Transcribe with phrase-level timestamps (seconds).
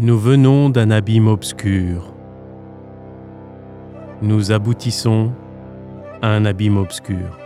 [0.00, 2.12] Nous venons d'un abîme obscur.
[4.22, 5.32] Nous aboutissons
[6.20, 7.38] à un abîme obscur.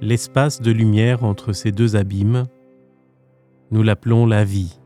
[0.00, 2.46] L'espace de lumière entre ces deux abîmes,
[3.70, 4.79] nous l'appelons la vie.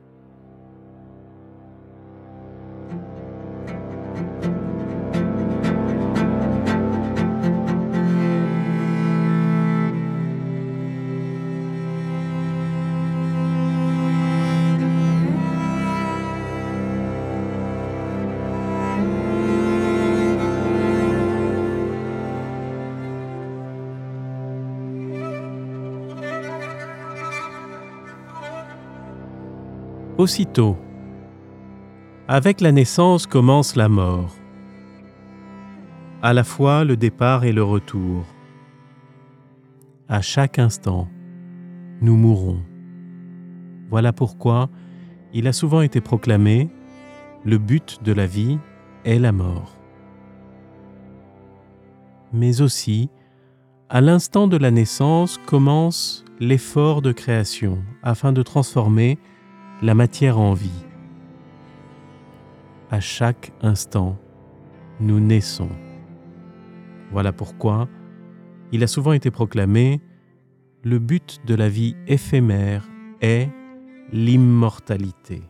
[30.16, 30.76] Aussitôt,
[32.28, 34.32] avec la naissance commence la mort,
[36.22, 38.24] à la fois le départ et le retour.
[40.08, 41.08] À chaque instant,
[42.00, 42.62] nous mourrons.
[43.90, 44.70] Voilà pourquoi
[45.32, 46.70] il a souvent été proclamé,
[47.44, 48.58] le but de la vie
[49.04, 49.76] est la mort.
[52.32, 53.10] Mais aussi,
[53.88, 59.18] à l'instant de la naissance commence l'effort de création afin de transformer
[59.84, 60.86] la matière en vie.
[62.90, 64.18] À chaque instant,
[64.98, 65.68] nous naissons.
[67.12, 67.86] Voilà pourquoi
[68.72, 70.00] il a souvent été proclamé
[70.84, 72.88] le but de la vie éphémère
[73.20, 73.50] est
[74.10, 75.42] l'immortalité.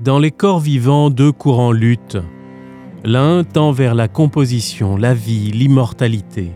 [0.00, 2.16] Dans les corps vivants, deux courants luttent.
[3.04, 6.52] L'un tend vers la composition, la vie, l'immortalité.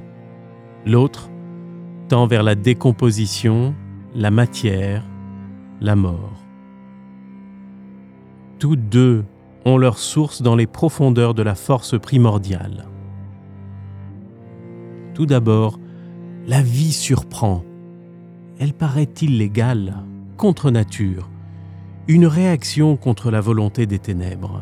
[0.86, 1.28] L'autre
[2.08, 3.74] tend vers la décomposition,
[4.14, 5.04] la matière,
[5.82, 6.42] la mort.
[8.58, 9.26] Tous deux
[9.66, 12.86] ont leur source dans les profondeurs de la force primordiale.
[15.12, 15.78] Tout d'abord,
[16.46, 17.62] la vie surprend.
[18.58, 19.96] Elle paraît illégale,
[20.38, 21.28] contre nature
[22.06, 24.60] une réaction contre la volonté des ténèbres.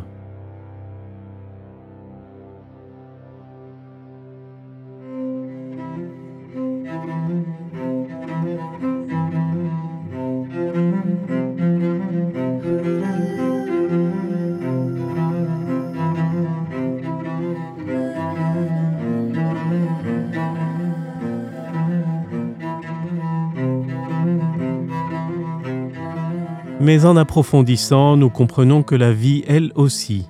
[26.82, 30.26] Mais en approfondissant, nous comprenons que la vie, elle aussi,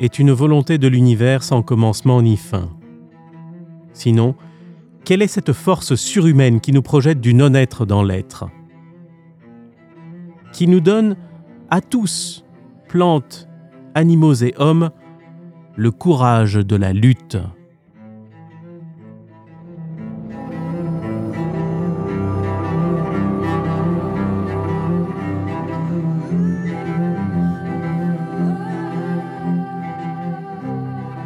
[0.00, 2.70] est une volonté de l'univers sans commencement ni fin.
[3.92, 4.34] Sinon,
[5.04, 8.46] quelle est cette force surhumaine qui nous projette du non-être dans l'être?
[10.52, 11.14] Qui nous donne
[11.70, 12.44] à tous,
[12.88, 13.48] plantes,
[13.94, 14.90] animaux et hommes,
[15.76, 17.38] le courage de la lutte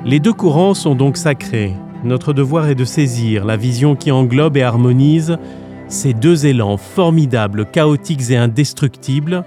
[0.09, 1.75] Les deux courants sont donc sacrés.
[2.03, 5.37] Notre devoir est de saisir la vision qui englobe et harmonise
[5.89, 9.45] ces deux élans formidables, chaotiques et indestructibles,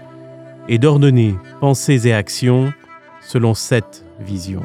[0.70, 2.72] et d'ordonner pensées et actions
[3.22, 4.62] selon cette vision.